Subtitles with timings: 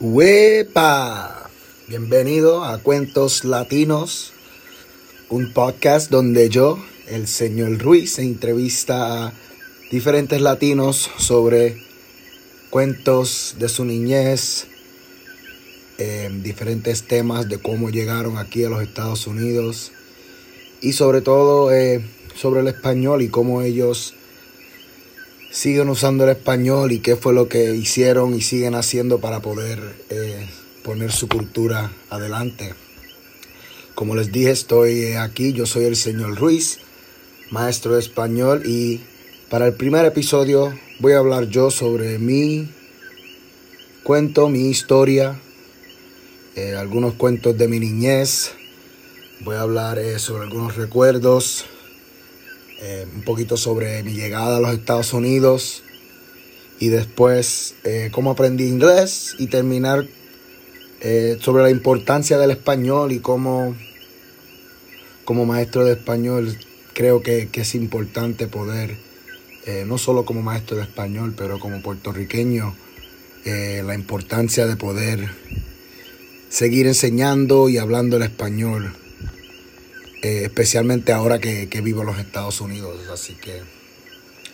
[0.00, 1.50] ¡Wepa!
[1.88, 4.32] Bienvenido a Cuentos Latinos,
[5.28, 6.78] un podcast donde yo,
[7.08, 9.32] el señor Ruiz, entrevista a
[9.90, 11.82] diferentes latinos sobre
[12.70, 14.68] cuentos de su niñez,
[15.98, 19.90] eh, diferentes temas de cómo llegaron aquí a los Estados Unidos
[20.80, 22.04] y sobre todo eh,
[22.36, 24.14] sobre el español y cómo ellos
[25.50, 29.80] siguen usando el español y qué fue lo que hicieron y siguen haciendo para poder
[30.10, 30.46] eh,
[30.82, 32.74] poner su cultura adelante.
[33.94, 36.78] Como les dije, estoy aquí, yo soy el señor Ruiz,
[37.50, 39.00] maestro de español y
[39.50, 42.68] para el primer episodio voy a hablar yo sobre mi
[44.02, 45.40] cuento, mi historia,
[46.54, 48.52] eh, algunos cuentos de mi niñez,
[49.40, 51.64] voy a hablar eh, sobre algunos recuerdos,
[52.80, 55.82] eh, un poquito sobre mi llegada a los Estados Unidos
[56.78, 60.06] y después eh, cómo aprendí inglés y terminar
[61.00, 63.74] eh, sobre la importancia del español y cómo
[65.24, 66.56] como maestro de español
[66.94, 68.96] creo que, que es importante poder,
[69.84, 72.74] no solo como maestro de español, pero como puertorriqueño,
[73.44, 75.28] la importancia de poder
[76.48, 78.94] seguir enseñando y hablando el español
[80.22, 83.08] eh, especialmente ahora que, vivo en los Estados Unidos.
[83.12, 83.62] Así que,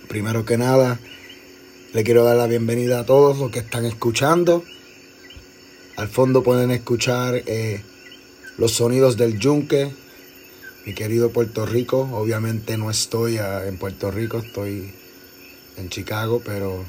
[0.09, 1.01] primero que nada,
[1.93, 4.65] le quiero dar la bienvenida a todos los que están escuchando.
[5.97, 7.83] Al fondo pueden escuchar eh,
[8.59, 9.93] los sonidos del yunque,
[10.85, 12.11] mi querido Puerto Rico.
[12.13, 14.93] Obviamente no estoy a, en Puerto Rico, estoy
[15.77, 16.85] en Chicago, pero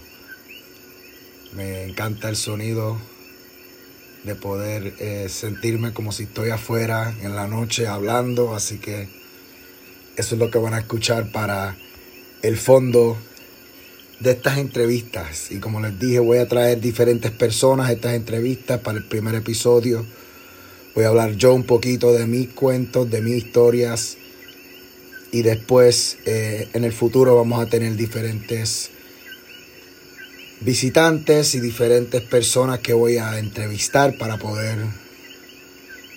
[1.55, 2.97] me encanta el sonido
[4.25, 9.07] de poder eh, sentirme como si estoy afuera en la noche hablando, así que
[10.17, 11.75] eso es lo que van a escuchar para
[12.41, 13.17] el fondo
[14.19, 15.51] de estas entrevistas.
[15.51, 19.35] Y como les dije, voy a traer diferentes personas a estas entrevistas para el primer
[19.35, 20.05] episodio.
[20.95, 24.17] Voy a hablar yo un poquito de mis cuentos, de mis historias.
[25.31, 28.91] Y después, eh, en el futuro, vamos a tener diferentes
[30.65, 34.79] visitantes y diferentes personas que voy a entrevistar para poder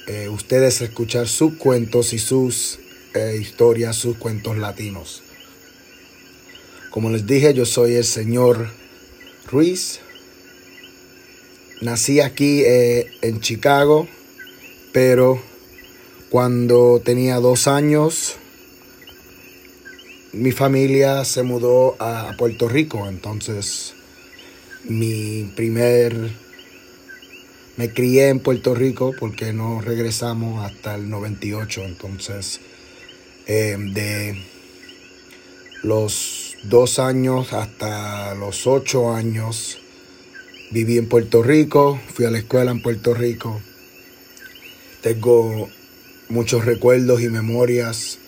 [0.06, 2.78] eh, ustedes escuchar sus cuentos y sus
[3.14, 5.22] eh, historias, sus cuentos latinos.
[6.90, 8.70] Como les dije, yo soy el señor
[9.50, 10.00] Ruiz.
[11.82, 14.08] Nací aquí eh, en Chicago,
[14.94, 15.42] pero
[16.30, 18.36] cuando tenía dos años,
[20.32, 23.94] mi familia se mudó a Puerto Rico, entonces
[24.88, 26.48] mi primer...
[27.76, 32.58] Me crié en Puerto Rico porque no regresamos hasta el 98, entonces
[33.46, 34.44] eh, de
[35.84, 39.78] los dos años hasta los ocho años
[40.72, 43.60] viví en Puerto Rico, fui a la escuela en Puerto Rico.
[45.00, 45.68] Tengo
[46.28, 48.18] muchos recuerdos y memorias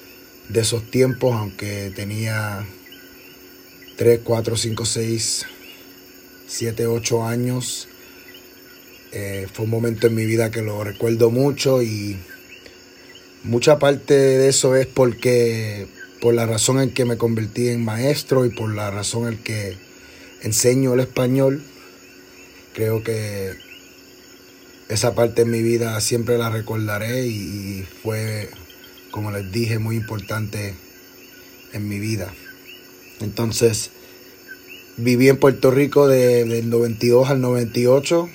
[0.49, 2.65] de esos tiempos, aunque tenía
[3.97, 5.47] 3, 4, 5, 6
[6.51, 7.87] 7, 8 años.
[9.13, 12.17] Eh, fue un momento en mi vida que lo recuerdo mucho y
[13.45, 15.87] mucha parte de eso es porque
[16.21, 19.77] por la razón en que me convertí en maestro y por la razón en que
[20.43, 21.63] enseño el español.
[22.75, 23.55] Creo que
[24.89, 28.51] esa parte en mi vida siempre la recordaré y fue,
[29.13, 30.75] como les dije, muy importante
[31.73, 32.33] en mi vida.
[33.21, 33.91] Entonces,
[35.03, 38.29] viví en Puerto Rico de, del 92 al 98.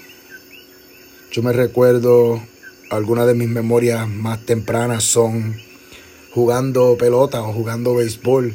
[1.31, 2.41] Yo me recuerdo,
[2.89, 5.55] algunas de mis memorias más tempranas son
[6.31, 8.53] jugando pelota o jugando béisbol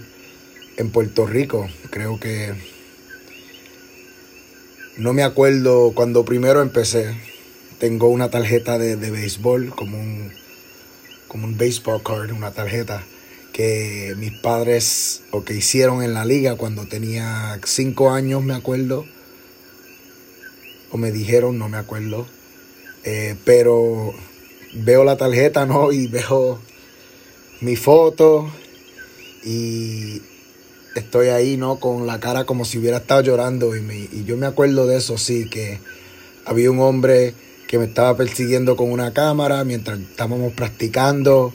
[0.76, 1.68] en Puerto Rico.
[1.90, 2.54] Creo que
[4.96, 7.14] no me acuerdo cuando primero empecé.
[7.78, 10.32] Tengo una tarjeta de, de béisbol, como un,
[11.28, 13.02] como un baseball card, una tarjeta
[13.60, 19.04] que mis padres o que hicieron en la liga cuando tenía cinco años, me acuerdo.
[20.90, 22.26] O me dijeron, no me acuerdo.
[23.04, 24.14] Eh, pero
[24.72, 25.92] veo la tarjeta, ¿no?
[25.92, 26.58] Y veo
[27.60, 28.50] mi foto
[29.44, 30.22] y
[30.94, 31.78] estoy ahí, ¿no?
[31.80, 34.96] Con la cara como si hubiera estado llorando y, me, y yo me acuerdo de
[34.96, 35.80] eso, sí, que
[36.46, 37.34] había un hombre
[37.68, 41.52] que me estaba persiguiendo con una cámara mientras estábamos practicando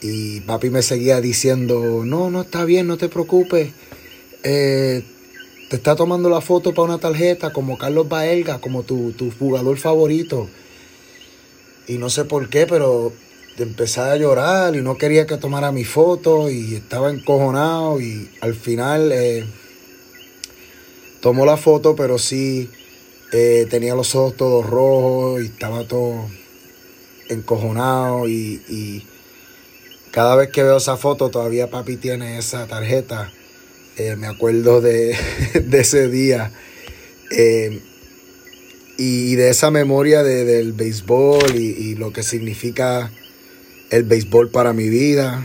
[0.00, 3.72] y papi me seguía diciendo, no, no está bien, no te preocupes.
[4.42, 5.02] Eh,
[5.68, 9.76] te está tomando la foto para una tarjeta como Carlos Baelga, como tu, tu jugador
[9.76, 10.48] favorito.
[11.86, 13.12] Y no sé por qué, pero
[13.62, 18.54] empecé a llorar y no quería que tomara mi foto y estaba encojonado y al
[18.54, 19.44] final eh,
[21.20, 22.70] tomó la foto, pero sí
[23.32, 26.26] eh, tenía los ojos todos rojos y estaba todo
[27.28, 29.04] encojonado y,
[30.10, 33.32] cada vez que veo esa foto todavía papi tiene esa tarjeta.
[33.96, 35.16] Eh, me acuerdo de,
[35.72, 36.52] ese día
[37.30, 37.80] eh,
[38.96, 43.10] y de esa memoria del béisbol y, lo que significa
[43.90, 45.44] el béisbol para mi vida.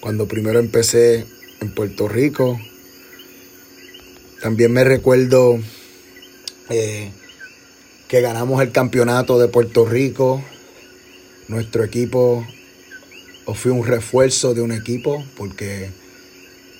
[0.00, 1.26] Cuando primero empecé
[1.60, 2.60] en Puerto Rico.
[4.42, 5.60] También me recuerdo
[6.70, 7.10] eh,
[8.08, 10.42] que ganamos el campeonato de Puerto Rico.
[11.48, 12.44] Nuestro equipo
[13.44, 15.90] o fue un refuerzo de un equipo porque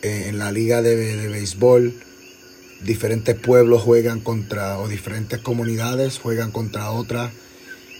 [0.02, 1.94] eh, en la liga de, de, béisbol
[2.82, 7.32] diferentes pueblos juegan contra o diferentes comunidades juegan contra otras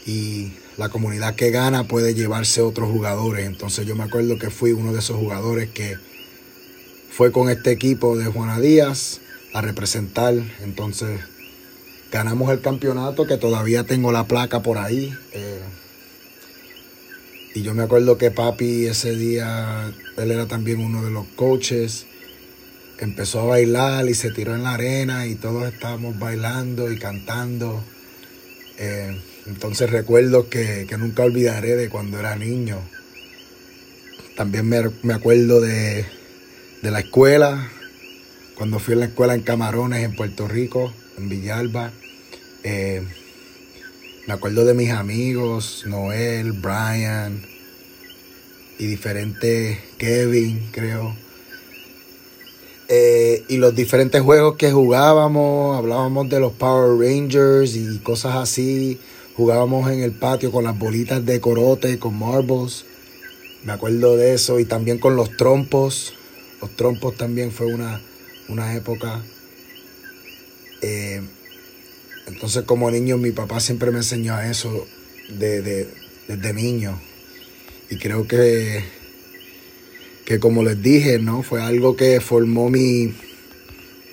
[0.06, 3.47] y la comunidad que gana puede llevarse otros jugadores.
[3.47, 5.97] Entonces yo me acuerdo que fui uno de esos jugadores que
[7.11, 9.20] fue con este equipo de Juana Díaz
[9.53, 10.35] a representar.
[10.62, 11.20] Entonces
[12.11, 15.15] ganamos el campeonato que todavía tengo la placa por ahí.
[15.32, 15.61] Eh,
[17.54, 22.06] y yo me acuerdo que papi ese día, él era también uno de los coaches.
[22.99, 27.82] Empezó a bailar y se tiró en la arena y todos estábamos bailando y cantando.
[28.78, 32.78] Eh, entonces recuerdo que, nunca olvidaré de cuando era niño.
[34.37, 36.06] También me acuerdo de,
[36.81, 37.70] de la escuela,
[38.56, 41.93] cuando fui a la escuela en Camarones, en Puerto Rico, en Villalba.
[42.62, 43.02] Eh,
[44.26, 47.42] me acuerdo de mis amigos, Noel, Brian
[48.78, 51.14] y diferentes, Kevin, creo.
[52.88, 59.00] Eh, y los diferentes juegos que jugábamos, hablábamos de los Power Rangers y cosas así.
[59.36, 62.84] Jugábamos en el patio con las bolitas de corote, con marbles.
[63.64, 66.14] Me acuerdo de eso y también con los trompos.
[66.60, 69.22] Los trompos también fue una, época.
[70.82, 71.22] Eh,
[72.26, 74.86] entonces como niño mi papá siempre me enseñó eso
[75.28, 75.88] de,
[76.28, 77.00] desde niño.
[77.90, 78.84] Y creo que,
[80.24, 81.42] que como les dije, ¿no?
[81.42, 83.14] Fue algo que formó mi,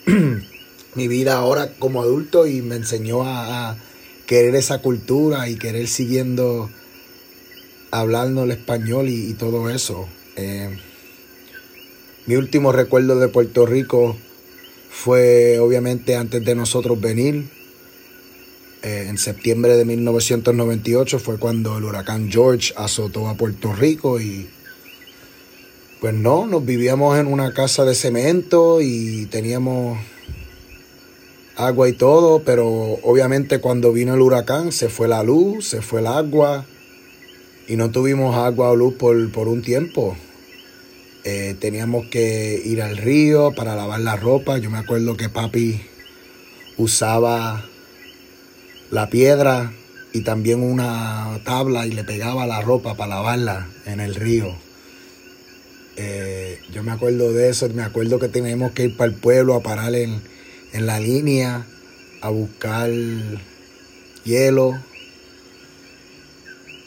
[0.95, 3.77] mi vida ahora como adulto y me enseñó a,
[4.25, 6.69] querer esa cultura y querer siguiendo
[7.89, 10.07] hablando el español y, todo eso.
[10.35, 10.77] Eh,
[12.27, 14.15] mi último recuerdo de Puerto Rico
[14.91, 17.58] fue obviamente antes de nosotros venir.
[18.81, 24.47] Eh, en septiembre de 1998 fue cuando el huracán George azotó a Puerto Rico y
[25.99, 29.99] pues no, nos vivíamos en una casa de cemento y teníamos
[31.57, 32.65] agua y todo, pero
[33.03, 36.65] obviamente cuando vino el huracán se fue la luz, se fue el agua
[37.67, 40.15] y no tuvimos agua o luz por, por un tiempo.
[41.25, 44.57] Eh, teníamos que ir al río para lavar la ropa.
[44.57, 45.81] Yo me acuerdo que papi
[46.77, 47.68] usaba
[48.91, 49.71] la piedra
[50.13, 54.55] y también una tabla y le pegaba la ropa para lavarla en el río.
[55.95, 59.55] Eh, yo me acuerdo de eso, me acuerdo que teníamos que ir para el pueblo
[59.55, 60.21] a parar en,
[60.73, 61.65] en la línea
[62.21, 62.89] a buscar
[64.23, 64.79] hielo.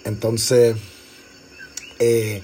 [0.05, 0.76] Entonces,
[1.98, 2.43] eh,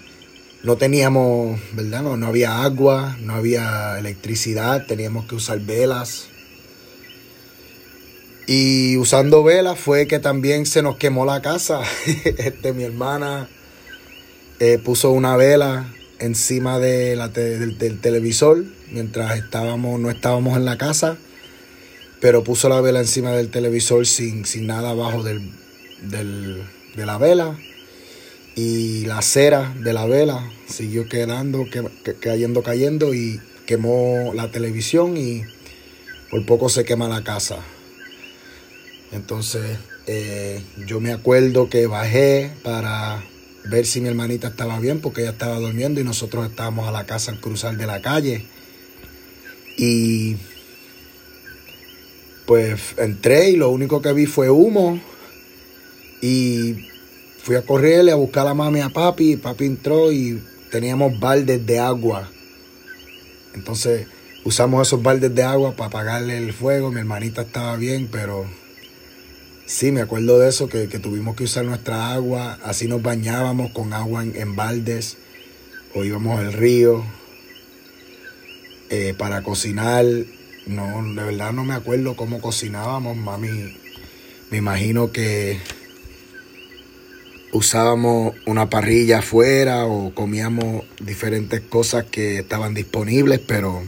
[0.63, 2.03] no teníamos, ¿verdad?
[2.03, 6.29] No, había agua, no había electricidad, teníamos que usar velas.
[8.51, 11.83] Y usando velas fue que también se nos quemó la casa.
[12.25, 13.47] este, mi hermana
[14.59, 20.79] eh, puso una vela encima de la del, televisor mientras estábamos, no estábamos en la
[20.79, 21.19] casa,
[22.23, 25.53] pero puso la vela encima del televisor sin, sin nada abajo del,
[26.01, 27.59] de la vela
[28.57, 31.67] y la cera de la vela siguió quedando,
[32.19, 35.43] cayendo, cayendo y quemó la televisión y
[36.31, 37.59] por poco se quema la casa.
[39.13, 43.23] Entonces eh, yo me acuerdo que bajé para
[43.65, 47.05] ver si mi hermanita estaba bien porque ella estaba durmiendo y nosotros estábamos a la
[47.05, 48.47] casa al cruzar de la calle.
[49.77, 50.37] Y
[52.47, 55.01] pues entré y lo único que vi fue humo
[56.21, 56.89] y
[57.49, 59.39] Fui a correrle a buscar a mami y a papi.
[59.39, 60.39] Papi entró y
[60.71, 62.29] teníamos baldes de agua.
[63.55, 64.07] Entonces
[64.45, 66.93] usamos esos baldes de agua para apagarle el fuego.
[66.93, 68.45] Mi hermanita estaba bien, pero
[69.69, 72.59] sí, me acuerdo de eso, que, tuvimos que usar nuestra agua.
[72.65, 75.19] Así nos bañábamos con agua en, baldes
[75.95, 77.05] o íbamos al río
[78.91, 80.05] eh, para cocinar.
[80.67, 83.77] No, de verdad no me acuerdo cómo cocinábamos, mami.
[84.51, 85.61] Me imagino que
[87.53, 93.83] usábamos una parrilla afuera o comíamos diferentes cosas que estaban disponibles, pero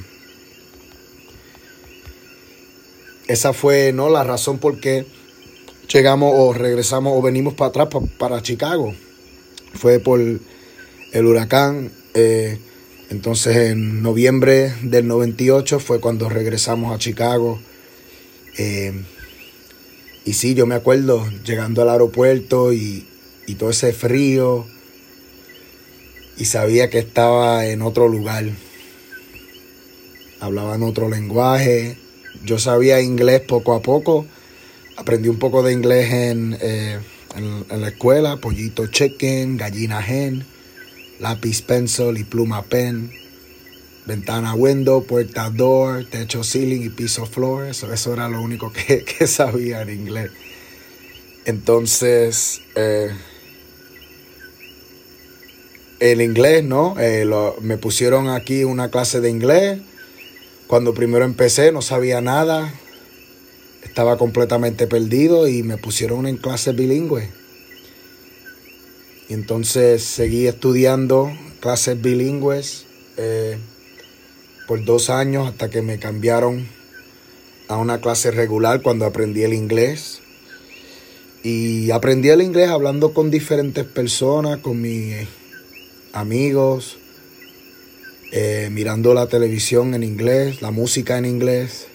[3.28, 4.10] esa fue ¿no?
[4.10, 5.06] la razón por qué
[5.92, 8.94] llegamos o regresamos o venimos para atrás para Chicago.
[9.74, 11.90] Fue por el huracán.
[12.14, 12.58] Eh,
[13.10, 17.60] entonces en noviembre del 98 fue cuando regresamos a Chicago.
[18.56, 18.92] Eh,
[20.24, 23.06] y sí, yo me acuerdo llegando al aeropuerto y,
[23.46, 24.66] y todo ese frío.
[26.36, 28.44] Y sabía que estaba en otro lugar.
[30.38, 31.98] Hablaban otro lenguaje.
[32.44, 34.26] Yo sabía inglés poco a poco
[35.00, 36.98] aprendí un poco de inglés en, eh,
[37.34, 40.44] en, la escuela, pollito chicken, gallina hen,
[41.18, 43.10] lápiz pencil y pluma pen,
[44.04, 49.04] ventana window, puerta door, techo ceiling y piso floor, eso, eso era lo único que,
[49.26, 50.30] sabía en inglés.
[51.46, 53.10] Entonces, eh,
[55.98, 56.96] el inglés, ¿no?
[56.98, 57.26] Eh,
[57.62, 59.80] me pusieron aquí una clase de inglés.
[60.66, 62.72] Cuando primero empecé no sabía nada,
[63.90, 67.28] estaba completamente perdido y me pusieron en clases bilingües.
[69.28, 73.58] Y entonces seguí estudiando clases bilingües eh,
[74.68, 76.68] por dos años hasta que me cambiaron
[77.66, 80.20] a una clase regular cuando aprendí el inglés.
[81.42, 85.26] Y aprendí el inglés hablando con diferentes personas, con mis
[86.12, 86.96] amigos,
[88.30, 91.89] eh, mirando la televisión en inglés, la música en inglés.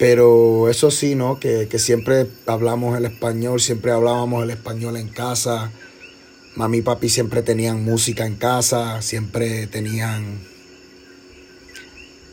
[0.00, 1.38] Pero eso sí, ¿no?
[1.38, 5.70] Que, siempre hablamos el español, siempre hablábamos el español en casa.
[6.56, 10.40] Mami y papi siempre tenían música en casa, siempre tenían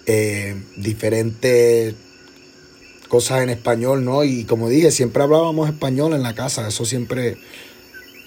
[0.06, 1.94] eh, diferentes
[3.10, 4.24] cosas en español, ¿no?
[4.24, 7.36] Y como dije, siempre hablábamos español en la casa, eso siempre,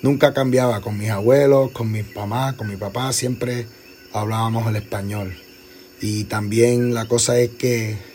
[0.02, 3.66] nunca cambiaba con mis abuelos, con mi mamá, con mi papá, siempre
[4.12, 5.34] hablábamos el español.
[6.02, 8.10] Y también la cosa es que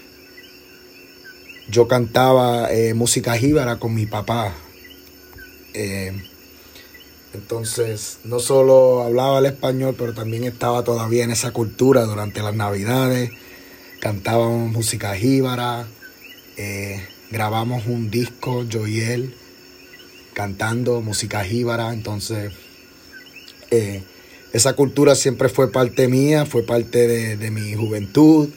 [1.67, 4.53] yo cantaba eh, música jíbara con mi papá.
[5.73, 6.13] Eh,
[7.33, 12.55] entonces, no solo hablaba el español, pero también estaba todavía en esa cultura durante las
[12.55, 13.31] navidades.
[13.99, 15.87] Cantábamos música jíbara.
[16.57, 19.35] Eh, grabamos un disco, yo y él,
[20.33, 21.93] cantando música jíbara.
[21.93, 22.53] Entonces,
[24.53, 28.49] esa cultura siempre fue parte mía, fue parte de, de mi juventud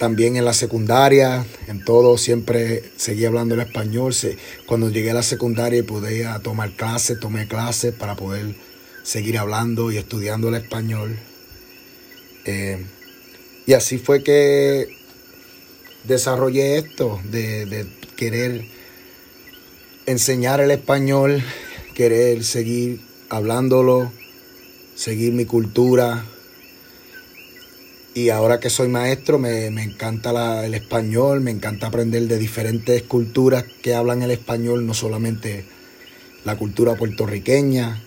[0.00, 4.14] también en la secundaria, en todo siempre seguí hablando el español.
[4.64, 8.54] Cuando llegué a la secundaria podía tomar clases, tomé clases para poder
[9.02, 11.18] seguir hablando y estudiando el español.
[12.46, 12.82] Eh,
[13.66, 14.88] y así fue que
[16.04, 18.64] desarrollé esto de querer
[20.06, 21.44] enseñar el español,
[21.94, 24.10] querer seguir hablándolo,
[24.94, 26.24] seguir mi cultura,
[28.14, 33.64] y ahora que soy maestro me, encanta el español, me encanta aprender de diferentes culturas
[33.82, 35.64] que hablan el español, no solamente
[36.44, 38.02] la cultura puertorriqueña,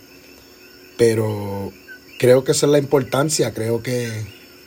[0.98, 1.72] pero
[2.19, 4.10] creo que esa es la importancia, creo que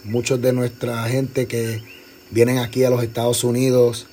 [0.05, 1.83] muchos de nuestra gente que
[2.31, 4.07] vienen aquí a los Estados Unidos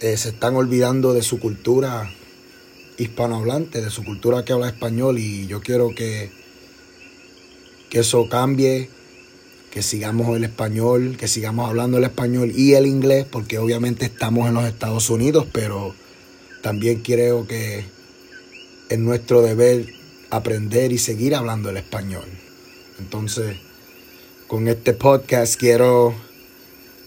[0.00, 2.10] eh, se están olvidando de su cultura
[2.98, 5.18] hispanohablante, de su cultura que habla español.
[5.18, 6.30] Y yo quiero que,
[7.90, 8.90] que eso cambie
[9.82, 14.54] sigamos el español, que sigamos hablando el español y el inglés, porque obviamente estamos en
[14.54, 15.94] los Estados Unidos, pero
[16.62, 17.84] también creo que
[18.88, 19.86] es nuestro deber
[20.30, 22.26] aprender y seguir hablando el español.
[22.98, 23.56] Entonces,
[24.46, 26.14] con este podcast quiero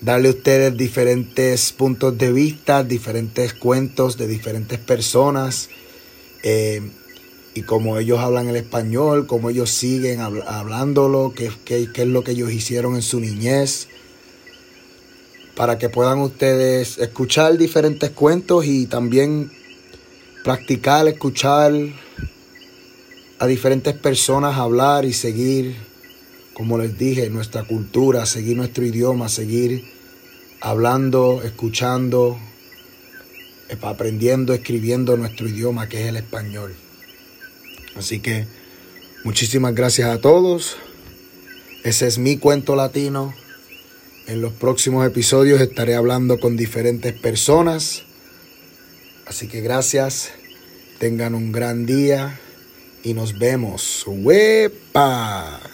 [0.02, 5.70] darle a ustedes diferentes puntos de vista, diferentes cuentos de diferentes personas.
[6.44, 6.82] Eh,
[7.54, 12.24] y como ellos hablan el español, cómo ellos siguen hablándolo, qué, qué, qué, es lo
[12.24, 13.88] que ellos hicieron en su niñez,
[15.56, 19.52] para que puedan ustedes escuchar diferentes cuentos y también
[20.44, 21.74] practicar, escuchar
[23.38, 25.76] a diferentes personas hablar y seguir,
[26.54, 29.84] como les dije, nuestra cultura, seguir nuestro idioma, seguir
[30.62, 32.40] hablando, escuchando,
[33.82, 36.76] aprendiendo, escribiendo nuestro idioma, que es el español.
[37.96, 38.46] Así que
[39.24, 40.78] muchísimas gracias a todos.
[41.84, 43.34] Ese es mi cuento latino.
[44.28, 48.04] En los próximos episodios estaré hablando con diferentes personas.
[49.26, 50.32] Así que gracias.
[51.00, 52.40] Tengan un gran día
[53.04, 54.04] y nos vemos.
[54.06, 55.71] ¡Wepa!